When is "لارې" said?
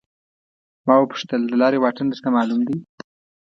1.61-1.77